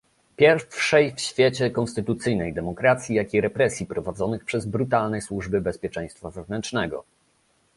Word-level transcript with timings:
Pierwszej 0.35 1.15
w 1.15 1.19
świecie 1.21 1.69
konstytucyjnej 1.69 2.53
demokracji, 2.53 3.15
jak 3.15 3.33
i 3.33 3.41
represji 3.41 3.85
prowadzonych 3.85 4.45
przez 4.45 4.65
brutalne 4.65 5.21
służby 5.21 5.61
bezpieczeństwa 5.61 6.29
wewnętrznego 6.31 7.03